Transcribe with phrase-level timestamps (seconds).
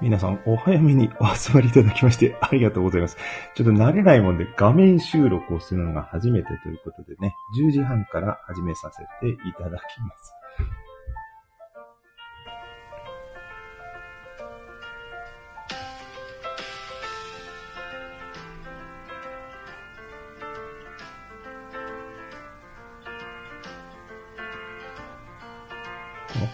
[0.00, 3.16] 皆さんお早めにお集まりいただきまして ありがとうございます。
[3.54, 10.34] ちょっと慣れないもんで画面収録をするのが初めてということでね、10時半から始めさせていただきます。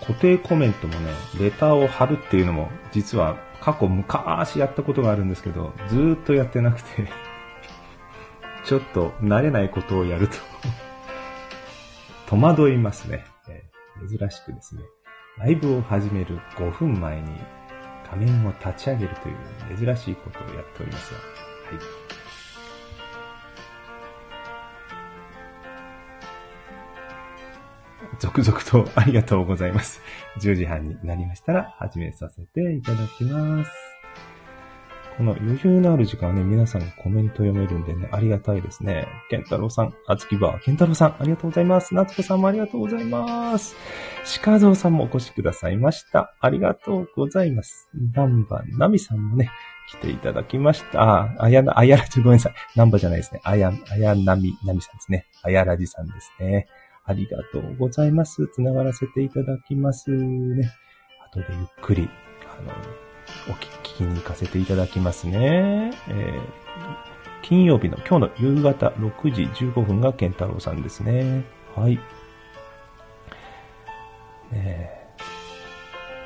[0.00, 7.08] 固定コメントもね、レターを貼るっていうのも、実は過去昔やったことがあるんですけど、ずっとやってなくて
[8.64, 10.36] ちょっと慣れないことをやると
[12.28, 13.24] 戸惑いますね、
[14.08, 14.82] 珍しくですね。
[15.38, 17.30] ライブを始める5分前に
[18.10, 22.25] 画面を立ち上げるという珍しいことをやっておりますが、はい。
[28.18, 30.00] 続々とありがとうございます。
[30.40, 33.70] 10時半になりましたら始めさせていただきます。
[35.16, 39.06] この余裕のある時間はね、皆さんコメント読めるんでね、ありがたいですね。
[39.30, 41.94] ケンタロウさん、あつきばケンタロウさん、ありがとうございます。
[41.94, 43.74] 夏子さんもありがとうございます。
[44.42, 46.34] 鹿蔵さんもお越しくださいました。
[46.38, 47.88] ありがとうございます。
[48.12, 49.50] ナンバナミさんもね、
[49.88, 51.00] 来ていただきました。
[51.00, 52.54] あ、あやな、あやらじ、ごめんなさい。
[52.76, 53.40] ナンバじゃないですね。
[53.42, 55.26] あや、あやなみ、なみさんですね。
[55.42, 56.66] あやらじさんですね。
[57.06, 58.48] ありがとうございます。
[58.48, 60.72] つながらせていただきますね。
[61.30, 62.08] 後でゆっくり、
[62.58, 62.72] あの、
[63.48, 65.92] お聞きに行かせていただきますね。
[66.08, 66.40] えー、
[67.42, 71.44] 金曜日の今日の夕方6時15分が健太郎さんですね。
[71.76, 71.98] はい。
[74.50, 74.90] ね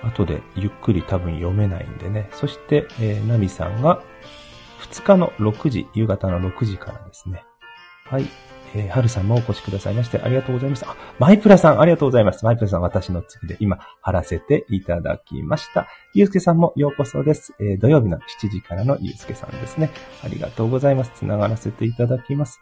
[0.03, 2.31] 後でゆっくり多分読めないんでね。
[2.33, 4.03] そして、えー、ナミさんが
[4.81, 7.45] 2日の6時、夕方の6時からですね。
[8.07, 8.25] はい。
[8.75, 10.91] えー、はるさんもお越しくださいましてありがとうございました。
[10.91, 12.45] あ、マイプラさんありがとうございます。
[12.45, 15.89] マイプラさん私の次で今貼らせていただきました。
[16.15, 17.55] ゆうすけさんもようこそです。
[17.61, 19.91] えー、土曜日の7時からのゆうすけさんですね。
[20.25, 21.13] ありがとうございます。
[21.15, 22.61] つながらせていただきます。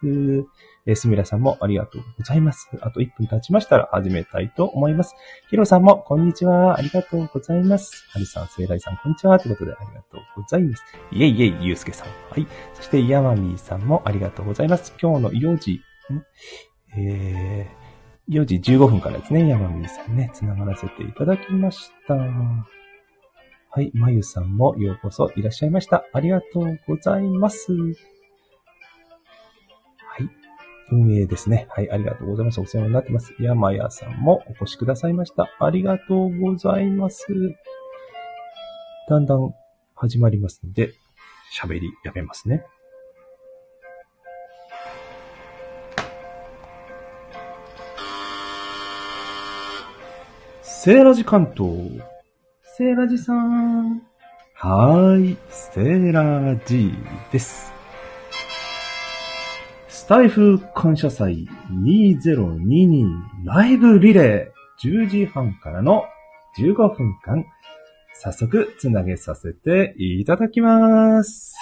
[0.88, 2.71] えー、すみらさんもありがとうございます。
[2.81, 5.15] あと1分経ちましたら始めたいと思います。
[5.50, 6.78] ひろさんもこんにちは。
[6.78, 8.07] ありがとうございます。
[8.09, 9.39] はるさん、せいらいさん、こんにちは。
[9.39, 10.83] ということでありがとうございます。
[11.13, 12.09] いえいえ、ゆうすけさん。
[12.30, 12.47] はい。
[12.72, 14.95] そして、ヤマミーさんもありがとうございます。
[15.01, 15.83] 今日の4時
[16.97, 22.15] えー、4時15分からですね、山美さんね、繋がらせていただきました。
[22.15, 26.04] はい、まゆさんもようこそいらっしゃいました。
[26.15, 27.77] ありがとうございます。
[30.91, 31.67] はい、運営ですね。
[31.71, 32.61] はい、ありがとうございます。
[32.61, 33.35] お世話になってます。
[33.41, 35.49] 山屋さんもお越しくださいました。
[35.61, 37.27] ありがとうございます。
[39.09, 39.55] だんだん
[39.95, 40.93] 始まりますので、
[41.59, 42.65] 喋りやめますね。
[50.63, 52.01] セーラジ関東。
[52.63, 54.03] セーラジさん。
[54.55, 56.93] はーい、セーラジ
[57.33, 57.78] です。
[60.09, 66.05] タイフ感謝祭2022ライブリレー10時半からの
[66.59, 67.45] 15分間、
[68.15, 71.55] 早速つなげさせていただきます。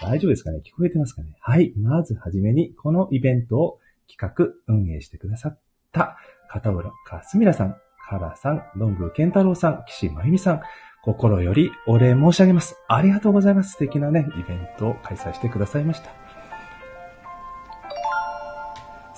[0.00, 0.60] 大丈夫ですかね？
[0.64, 1.34] 聞こえてますかね？
[1.40, 1.72] はい。
[1.76, 5.58] まずはじめに、このイベントを企画、運営してくださっ
[5.90, 6.16] た
[6.48, 7.76] 片浦かすみらさん、
[8.08, 10.60] カラさん、ロングケンタロウさん、岸まゆみさん、
[11.02, 12.76] 心よりお礼申し上げます。
[12.86, 13.72] ありがとうございます。
[13.72, 16.27] 素敵なね、イベントを開催してくださいました。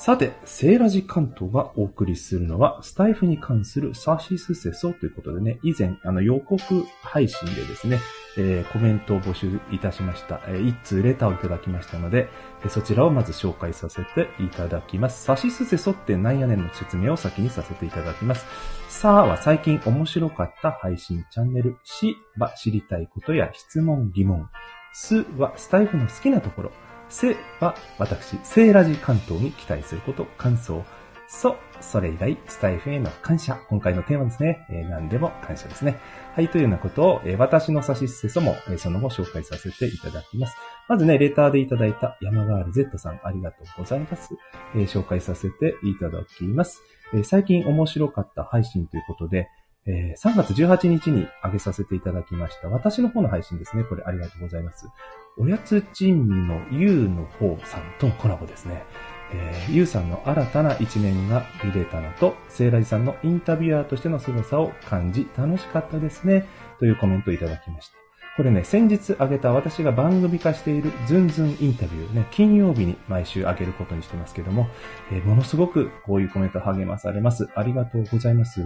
[0.00, 7.98] さて、セーラジ関東がお送りするのは、スタイフに関するサーシスセソということでね、以前、あの、予告配信でですね、
[8.38, 10.40] えー、コメントを募集いたしました。
[10.48, 12.30] えー、一通レターをいただきましたので、
[12.62, 15.22] えー、そちらをまず紹介させていただきます。
[15.22, 18.46] サシスセソってなんやねんの説明を先にさせていただきます。
[18.88, 21.76] さあは最近面白かった配信チャンネル。
[21.84, 24.48] しは知りたいことや質問、疑問。
[24.94, 26.72] すはスタイフの好きなところ。
[27.10, 30.84] せは私、セーラジ関東に期待すること、感想。
[31.28, 33.60] そ、それ以来、スタイフへの感謝。
[33.68, 34.66] 今回のテーマですね。
[34.70, 36.00] えー、何でも感謝ですね。
[36.34, 40.56] はい、というようなことを、えー、私のサシスセソも、えー、その後紹介させていただきます。
[40.88, 44.34] まずね、レターでいただいた山ガール Z さん、ありがとうございます。
[44.74, 46.82] えー、紹介させていただきます。
[47.12, 49.48] えー、最近面白かった配信ということで、
[49.90, 52.68] えー、3月18日に上げさせていただきました。
[52.68, 53.82] 私の方の配信ですね。
[53.82, 54.88] これありがとうございます。
[55.36, 58.84] おやつ珍味のゆうの方さんとのコラボですね。
[59.32, 66.46] えー、ゆうさんの新たな一面が見れたのと、せいらじさんのインタビュアーとしての凄さを感じ、楽しかったですね。
[66.78, 67.99] というコメントをいただきました。
[68.40, 74.66] これね、先日あげた私が番組化しているズンズンインタビューね、金曜日に毎週あげることにしてますけども、
[75.12, 77.50] えー、ものすごくこういうコメント励まされます。
[77.54, 78.62] ありがとうございます。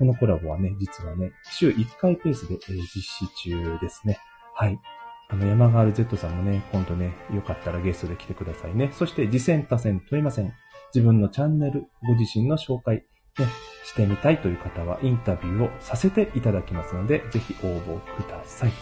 [0.00, 4.18] このコラボはね、実はね、週1回ペースで、えー、実施中ですね。
[4.52, 4.80] はい。
[5.28, 8.90] あの、山川 Z さんもね、今度ね、よかったらゲストで来てくださいね。
[8.94, 10.52] そして、次戦多戦問いません。
[10.92, 13.04] 自分のチャンネル、ご自身の紹介、
[13.38, 13.46] ね、
[13.84, 18.72] してみたいという方はインタビューをさせていただきますので、ぜひ応募ください。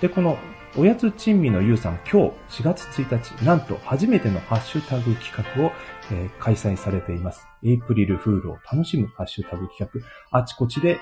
[0.00, 0.38] で、この、
[0.76, 5.72] おやつ珍味のゆうさん、今日4月1日、なんと初めてのハッシュタグ企画を、
[6.12, 7.46] えー、開催されています。
[7.64, 10.38] エイプリルフールを楽しむハッシュタグ企画。
[10.38, 11.00] あちこちで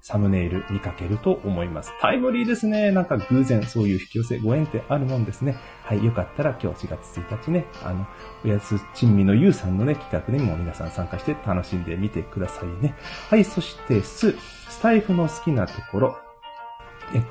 [0.00, 1.92] サムネイル見かけると思います。
[2.00, 2.92] タイムリーですね。
[2.92, 5.56] なんか偶然そういう引き寄せ、ご縁ってあるもんですね。
[5.82, 8.06] はい、よかったら今日4月1日ね、あの、
[8.44, 12.94] おやつ珍味のゆうさんのね、企画にも皆さん参加して楽しんでみてくださいね。
[13.28, 14.32] はい、そしてス、
[14.68, 16.27] スタイフの好きなところ、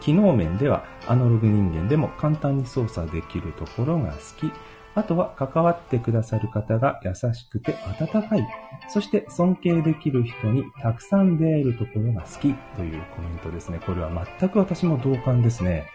[0.01, 4.51] 機能面ではアナログ人間でも簡単に操作できるところが好き。
[4.95, 8.47] あとは関わってくださる方が優しくて温かい。
[8.89, 13.79] そして尊敬できる人にたくさん出会えるところが好きというコメントですね。
[13.85, 14.09] これは
[14.39, 15.85] 全く私も同感ですね。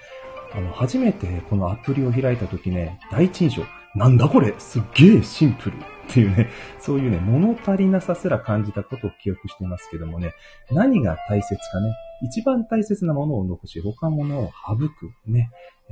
[0.55, 3.62] あの、初めてこのアプリを開いた時ね、第一印象、
[3.96, 10.32] なんだこれすっげえシンプルっていうね、そういうね、物足りなさすら感じたことを記憶してますけどもね、
[10.70, 15.50] 何が大切かね、一番大切なものを残し、他のものを省くね、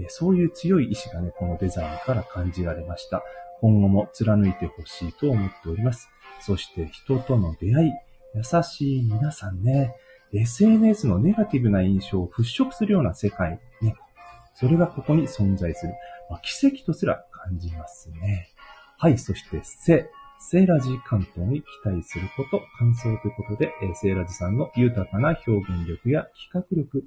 [0.09, 3.23] そういう強い意志がね、このデザインから感じられました。
[3.61, 6.09] 今後も貫いてほしいと思っております。
[6.41, 7.91] そして人との出会い、
[8.35, 9.95] 優しい皆さんね、
[10.33, 13.97] SNS のネガティブな印象を払拭するような世界、ね、
[14.55, 15.93] それがここに存在する。
[16.31, 18.51] まあ、奇跡とすら感じますね。
[18.97, 20.09] はい、そして、せ、
[20.43, 27.05] セーラジ関東に期待すること、感想ということで、セーラジさんの豊かな表現力や企画力、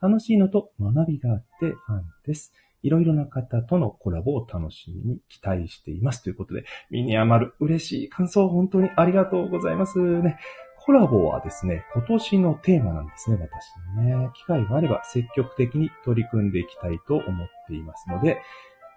[0.00, 2.52] 楽しいのと学びがあってファンです。
[2.82, 6.22] いろいろな方とのコラボを楽しみに期待しています。
[6.22, 10.38] ということで、ミニアマル嬉しい感想本当にありがとうございますね。
[10.78, 14.30] コラボはですね、今年のテーマなんですね、私ね。
[14.34, 18.40] 機会があれば積極的に取り組んでいきたいと思っていますので、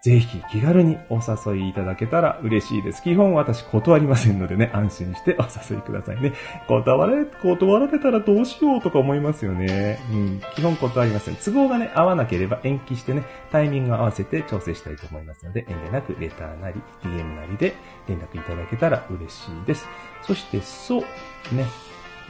[0.01, 3.03] ぜひ気軽にお誘いいただけたら嬉しいです。
[3.03, 6.33] 基本私断りませんのでね、安心してお誘いくださいね。
[6.67, 9.99] 断られ、断られたらどうしようとか思いますよね。
[10.11, 11.35] うん、基本断りません。
[11.35, 17.75] 都合がね、合わなければ延期してね、タイミングを合わせて調整したいと思いますので、遠慮なくレターなり、DM なりで
[18.07, 19.85] 連絡いただけたら嬉しいです。
[20.21, 21.65] そして、そう、ね、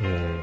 [0.02, 0.42] えー、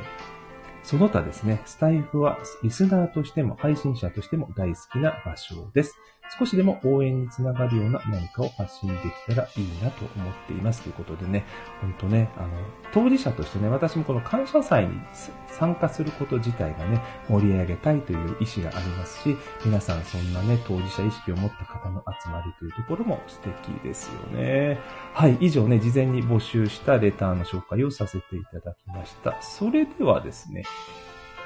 [0.86, 5.96] その他ですね、スタイフはリスナーとしても配信者としても大好きな場所です。
[6.38, 8.94] 少しでも応援につながるような何かを発信で
[9.28, 11.44] きたらいいなと思っていますということでね、
[11.80, 12.48] ほんとね、あの、
[12.92, 15.00] 当事者としてね、私もこの感謝祭に
[15.48, 24.78] 参加すること自体がね、盛り上げたいという意思がありますし、皆さんそんなね、当事者意識を持った方の集まりというところも素敵ですよね。
[25.14, 29.40] はい、以上ね、事前に募集したレターの紹介をさせていただきました。
[29.40, 30.64] それではですね、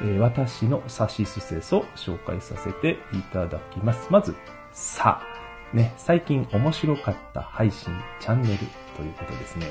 [0.02, 4.08] え私のサシスセスを紹介させていただきます。
[4.10, 4.34] まず、
[4.72, 8.58] さあ、ね、最近面白かった配信チャンネル
[8.96, 9.66] ということですね。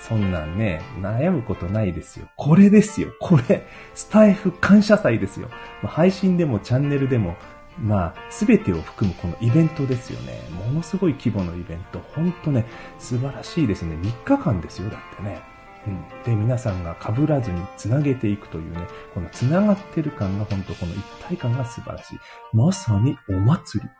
[0.00, 2.26] そんなんね、悩むことないですよ。
[2.36, 3.12] これですよ。
[3.20, 5.48] これ、スタイフ感謝祭ですよ。
[5.82, 7.36] ま、配信でもチャンネルでも、
[7.78, 10.40] まあ、すべてを含むこのイベントですよね。
[10.50, 12.00] ものすごい規模のイベント。
[12.00, 12.66] ほんとね、
[12.98, 13.94] 素晴らしいですね。
[13.94, 14.90] 3日間ですよ。
[14.90, 15.40] だってね。
[15.86, 16.04] うん。
[16.24, 22.18] で、皆さんが被らずに繋げていくというね、この繋がってる感が本当この一体感が素晴らしい。
[22.52, 23.90] まさにお祭り。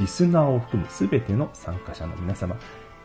[0.00, 2.56] リスナーを含むすべての参加者の皆様、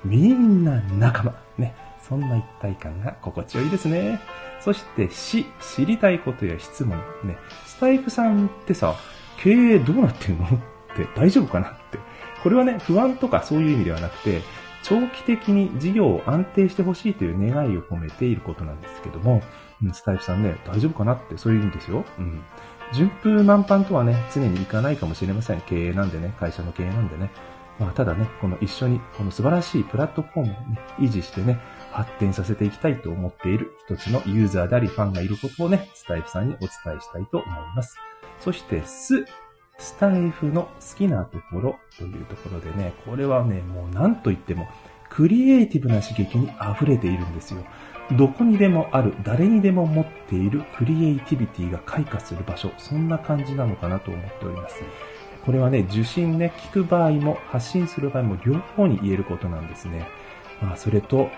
[0.03, 1.35] みんな仲間。
[1.57, 1.75] ね。
[2.01, 4.19] そんな一体感が心地よいですね。
[4.59, 6.97] そして、し、知りたいことや質問。
[7.23, 7.37] ね。
[7.65, 8.95] スタイフさんってさ、
[9.37, 10.45] 経営どうなってんの？
[10.45, 10.49] っ
[10.95, 11.69] て大丈夫かな？
[11.69, 11.99] って。
[12.43, 14.41] これはね、不安とかそういう意味ではなくて、
[14.83, 19.43] 長期的に事業を安定してほしいという願いを込めていることなんですけども、
[19.93, 21.13] スタイフさんね、大丈夫かな？
[21.13, 22.03] ってそういう意味ですよ。
[22.17, 22.41] うん。
[22.93, 25.61] 順風満帆とはね、常にいかないかもしれません。
[25.61, 27.31] 経営なんでね、会社の経営なんでね。
[27.79, 31.59] まあ、ただね、この一緒に、この素晴らしいプラットフォームをね、維持してね、
[31.91, 37.97] 発展させていきたいと思っている一つのユーザーでありファンがいることをね、スタイフさんにお伝えしたいと思います。
[38.39, 39.25] そして、ス、
[39.77, 44.67] スタイフの好きなところというところでね、これはね、もう何と言っても、
[45.09, 47.63] クリエイティブな刺激に溢れているんですよ。
[48.17, 54.81] どこにでもある、誰にでも持っているクリエイティビティが開花する場所、そんな感じなのかなと思っております。
[55.45, 60.07] これはね、受信ね、聞く場合も発信する場合も両方に言えることなんですね。
[60.61, 61.29] まあ、それと、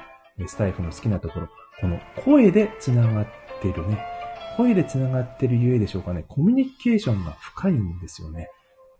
[0.47, 3.27] スタイフの好きなところ、この声で繋がっ
[3.61, 4.03] てるね。
[4.57, 6.25] 声で繋がってるゆえでしょうかね。
[6.27, 8.49] コミュニケーションが深いんですよね。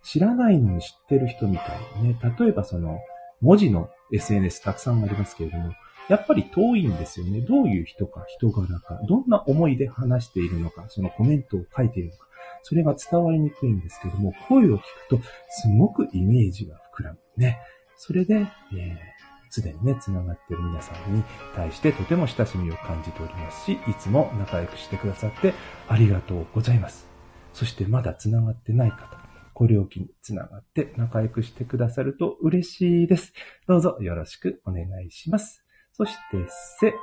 [0.03, 2.17] 知らないのに知ってる人みたいね。
[2.39, 2.99] 例えばその、
[3.41, 5.73] 文字の SNS たくさんありますけれども、
[6.09, 7.41] やっぱり遠いんですよね。
[7.41, 12.27] どういう人か、人柄か、どんな思いで話しているのか、そのコメントを書いているのか、
[12.63, 15.19] それが伝わりにくいんですけども、声を聞くと、
[15.49, 17.59] すごくイメージが膨らむね。
[17.97, 21.23] それで、えーすでにね、繋がっている皆さんに
[21.55, 25.53] 対してとても親しみを感じておりますし、いつも仲良くしてくださって
[25.87, 27.05] ありがとうございます。
[27.53, 29.15] そしてまだ繋がってない方、
[29.53, 33.31] これを機に繋がって仲良くしてくださると嬉しいです。
[33.67, 35.62] どうぞよろしくお願いします。
[35.93, 36.45] そして、
[36.79, 36.93] せ、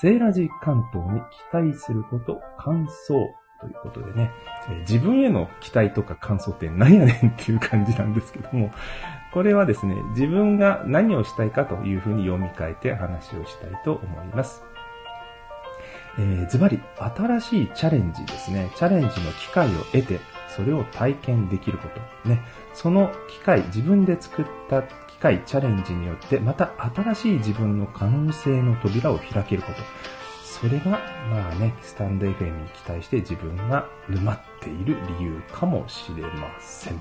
[0.00, 3.14] セーラジ関東に期待すること、感想
[3.60, 4.30] ということでね、
[4.70, 8.72] え自分への期待とか感想って何やねんっていう感じなんですけども、
[9.32, 14.62] これはですね、自分が何をしたいかというふうに読み替えて話をしたいと思います。
[16.18, 18.70] えー、ズバリ、新しいチャレンジですね。
[18.76, 21.88] チャレンジの機会を得て、それを体験できるこ
[22.24, 22.28] と。
[22.28, 22.42] ね。
[22.74, 24.82] その機会、自分で作った
[25.22, 29.78] 機会、チャレンジによって、また新しい自分の可能性の扉を開けること。
[30.42, 31.00] それが、
[31.30, 37.00] まあね、スタンド FM に期待して自分が沼っている理由かもしれません。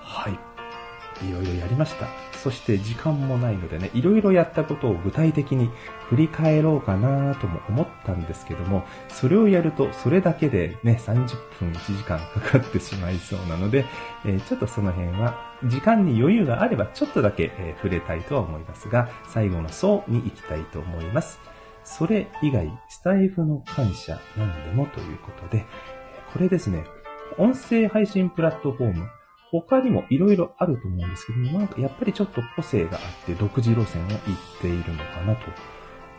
[0.00, 0.51] はい。
[1.28, 2.08] いろいろやりました。
[2.42, 5.70] そして時間もないのでね、いろいろやったことを具体的に
[6.08, 11.26] 振り返ろうかなとも思ったんですけども、それをやるとそれだけでね、30
[11.60, 13.84] 分1時間かかってしまいそうなので、
[14.24, 21.38] えー、ちょっとその辺は時間に余裕があればちょっとだけ、えー、触れたいとは思いますが、最後の層に行きたいと思います。
[21.84, 25.64] それ以外、スタイフの感謝なんでもということで、
[26.32, 26.84] これですね、
[27.38, 29.08] 音声配信プラットフォーム、
[29.52, 34.18] 他にも色々あると思うんですけども、なんかやっぱりちょっと個性があって独自路線を行っ
[34.60, 35.42] ているのかなと。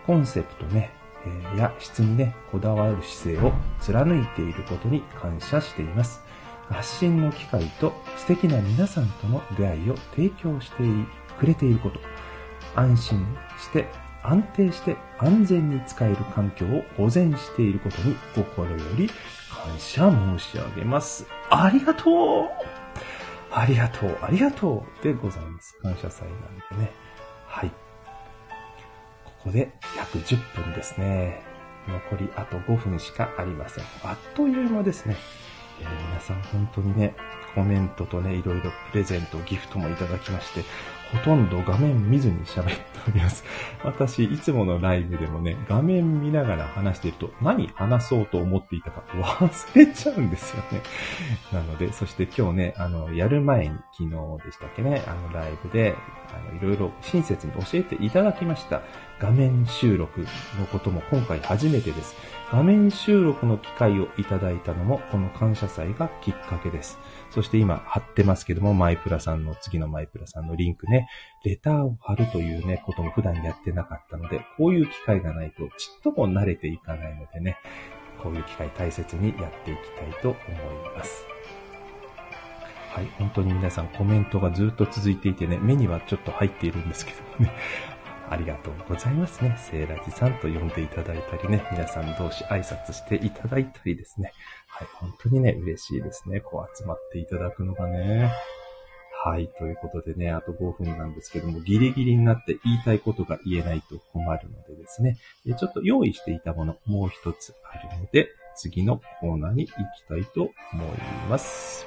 [0.06, 0.92] コンセプトね、
[1.26, 6.22] えー、や質にね、こだわる姿勢を貫いていることに感謝しています。
[6.70, 10.84] 発信の機会と素敵な皆さんとの出会いを提供して
[11.40, 12.00] くれていること。
[12.76, 13.26] 安心
[13.60, 13.88] して
[14.24, 19.10] 安定して安全に使える環境を保全していることに心より
[19.50, 21.28] 感謝申し上げます。
[21.50, 22.83] ありがとう
[23.56, 25.78] ありがとう、ありがとうでございます。
[25.82, 26.92] 感謝祭なんでね。
[27.46, 27.70] はい。
[29.26, 31.44] ここで約10分ですね。
[31.88, 33.84] 残りあと5分しかありません。
[34.04, 35.18] あっという間ですね。
[35.82, 37.16] えー、皆さん本当にね、
[37.54, 40.64] コメントとね、いろいろプレゼント、ギフトもいただきまして、
[41.14, 43.44] ほとんど画面見ずに喋っております。
[43.86, 50.82] 私、いつものライブでもね、画面見ながら話していると、何話そうと思っていたか忘れちゃうんですよね。
[51.54, 55.96] なので、そして今日ね、あの、やる前に、昨日でしたっけね、あの、ライブで、
[56.30, 58.82] あの、いろいろ親切に教えていただきました。
[59.20, 60.22] 画面収録
[60.60, 62.16] のことも今回初めてです。
[62.52, 67.00] 画面収録の機会をいただいたのも、この感謝祭がきっかけです。
[67.34, 71.08] そして今貼ってますけども、マイプラさんの、次のマイプラさんのリンクね、
[71.44, 77.58] レターを貼るというね、ことも普段やってなかったので、こういう機会がないとちっとも慣れていかないのでね、
[78.22, 80.40] こういう機会大切にやっていきたいと思い
[80.96, 81.26] ます。
[82.92, 87.52] はい、本当に皆さんコメントがずっと続いていてね、目にはちょっと入っているんですけどもね、
[88.30, 89.56] ありがとうございますね。
[89.58, 94.34] セーラジさんと呼んでいただいたりね、皆さん同士挨拶していただいたりですね。
[94.68, 96.40] はい、本当にね、嬉しいですね。
[96.40, 98.32] こう集まっていただくのがね。
[99.26, 105.18] はい、ということでね、あと5分なんですけども、ギリギリになって言いたいことが言えないと困るのでですね、
[105.58, 110.88] ちょっと用意していたもの、もう一つあるので、次のコーナーに行きたいと思い
[111.30, 111.86] ます。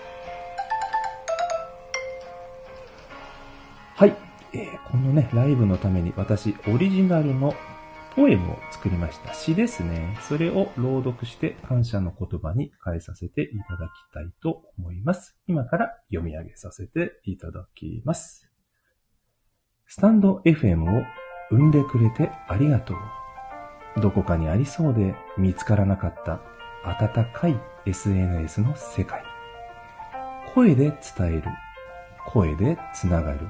[3.97, 4.26] はい。
[4.57, 7.55] えー、このね、ライブのために私、オリジナルの
[8.15, 9.35] ポエムを作りました。
[9.35, 10.17] 詩ですね。
[10.23, 15.37] それを朗読して感謝の言葉に変えさせていただきたいと思います。
[15.47, 18.51] 今から読み上げさせていただきます。
[19.87, 21.05] スタンド FM を
[21.51, 24.01] 生んでくれてありがとう。
[24.01, 26.41] どこかにありそうで見つからなかった
[26.83, 29.23] 温かい SNS の世界。
[30.55, 31.43] 声で伝える。
[32.27, 33.41] 声でつながる。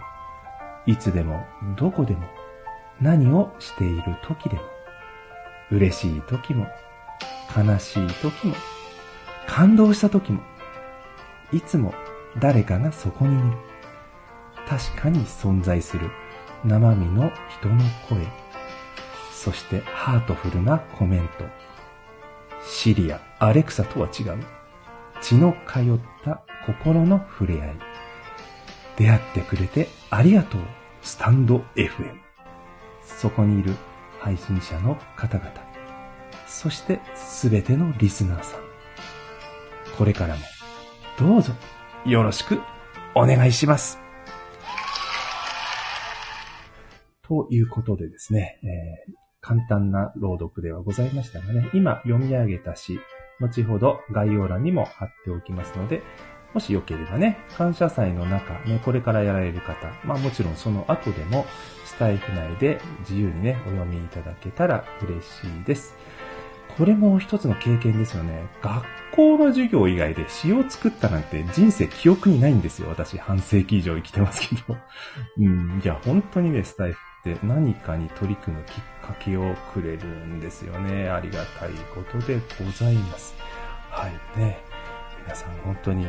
[0.86, 2.26] いつでも、どこでも、
[3.00, 4.62] 何をしている時でも、
[5.70, 6.66] 嬉しい時も、
[7.56, 8.54] 悲しい時も、
[9.46, 10.40] 感動した時も、
[11.52, 11.94] いつも
[12.40, 13.56] 誰かがそこにいる。
[14.68, 16.10] 確かに存在する
[16.64, 18.26] 生身の人の声。
[19.32, 21.44] そしてハートフルなコメント。
[22.64, 24.38] シリア、アレクサとは違う。
[25.20, 25.84] 血の通っ
[26.24, 27.76] た心の触れ合い。
[28.96, 30.60] 出会ってくれてありがとう、
[31.06, 32.18] スタンド FM。
[33.00, 33.76] そこにいる
[34.18, 35.52] 配信者の方々。
[36.48, 38.60] そしてすべてのリスナーさん。
[39.96, 40.42] これからも
[41.16, 41.52] どうぞ
[42.04, 42.60] よろしく
[43.14, 44.00] お願いします。
[47.22, 52.98] ということでですね、えー、簡単な朗読ではございましたがね、今読み上げた詩、
[53.38, 56.02] 後ほど概要欄にも貼っておきますので、
[56.56, 61.44] もしよければね、感謝祭の中、ね、これからやられる方、まあもちろんその後でも、
[61.84, 65.94] スタイフ内で自由にね、お読みいただけたら嬉しいです。
[66.78, 68.48] これも一つの経験ですよね。
[68.62, 72.88] 学校の授業以外で詩を作ったなんて人生記憶にないんですよ。
[72.88, 74.78] 私、半世紀以上生きてますけど。
[75.36, 76.98] うん、いや、本当にね、スタイフ
[77.30, 78.74] って何かに取り組むきっ
[79.06, 81.10] かけをくれるんですよね。
[81.10, 83.34] ありがたいことでございます。
[83.90, 84.64] はいね。
[85.26, 86.06] 皆さん本当に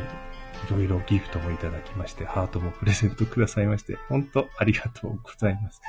[0.66, 5.80] いろいろギフトもいただきまして、ハートもプレゼントくださいまして、本当ありがとうございます。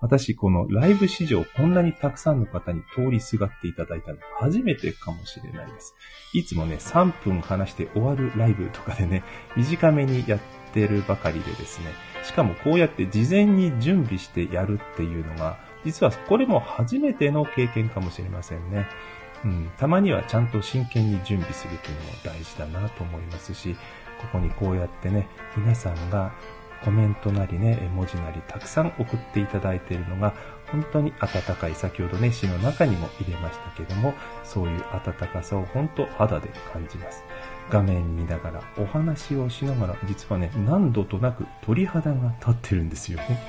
[0.00, 5.94] 私、このライブ史上こんなにたくさんの方に通りすがっていただいたの初めてかもしれないです。
[6.34, 9.22] いつもね、3分話して終わるライブとかでね、
[9.56, 10.40] 短めにやっ
[10.72, 11.86] てるばかりでですね、
[12.22, 18.86] しかもこうやって事前に準備してやるっていうのが、実はこれも初めての経験かもしれませんね。
[19.44, 23.76] うん、たまにはちゃんと真剣に準備するというのも大事だなと思いますし、
[24.32, 26.32] ここにこうやってね、皆さんが
[26.84, 30.34] コメントなりね、絵文字なりたくさん送っていただいているのが、
[30.70, 34.12] 本当に温かい、先ほどね、詩の中にも入れましたけども、
[34.44, 37.24] そういう温かさを本当肌で感じます。
[37.70, 43.40] 画面見ながら、お話をしながら、実はね、何度となく鳥肌が立ってるんですよ ね。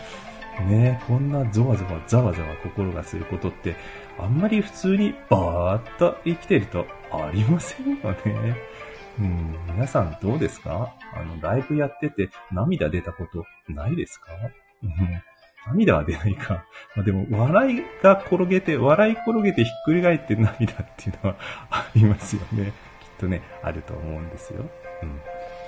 [0.70, 3.76] ねこんなゾワゾワ、ざわざわ心がすることって、
[4.18, 8.56] あんまり普通にバーッと生きてるとありませんよね。
[9.20, 10.94] うん、皆さんどうですか？
[11.14, 14.28] あの、ライブやってて涙出たことないですか、
[15.68, 16.66] 涙は出ないか。
[16.96, 21.38] まあ、でも、笑いが転げて、笑い転げてひっくり返って涙っていうのは
[21.72, 22.74] ありますよね。
[23.02, 24.70] きっとね、あると思うんですよ。
[25.02, 25.10] うん。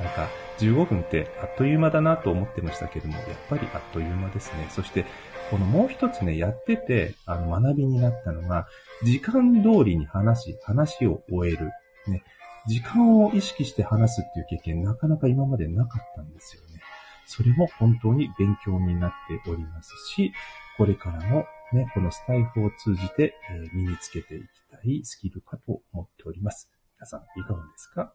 [0.06, 0.28] なんか、
[0.60, 4.68] 15分ってあっという間だなと思ってましたけども、やっぱりあっという間ですね。
[4.70, 5.06] そして、
[5.50, 8.68] このもう一つね、やってて、あの、学びになったのが、
[9.04, 11.72] 時間通りに話し、話を終える。
[12.12, 12.24] ね。
[12.68, 16.82] 時間を意識して話すっていう経験なかなか今までなかったんですよね。
[17.26, 19.12] それも本当に勉強になっ
[19.44, 20.32] ておりますし、
[20.78, 26.72] これからもね、このスタイフを通じて、え身につけていきたいスキルかと思っております。
[26.98, 28.14] 皆さんいかがですか？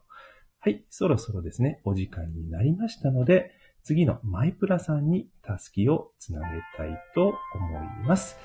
[0.59, 3.51] はい、そろそろですね、お時間になりましたので、
[3.83, 6.45] 次のマイプラさんにタスキをつなげ
[6.77, 8.37] たいと思います。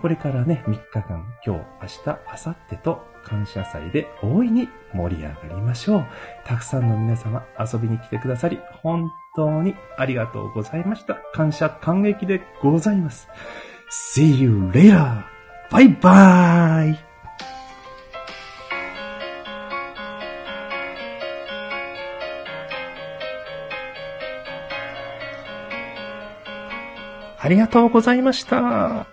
[0.00, 6.06] これからね、3日間、今日、明日、明後日と感謝祭で大いに盛り上がりましょう。
[6.44, 11.16] たくさんの皆様遊びに来てくださり、本当にありがとうございました。
[11.32, 13.28] 感謝感激でございます。
[14.14, 15.24] See you later!
[15.70, 16.98] バイバーイ
[27.38, 29.06] ありがとうございました。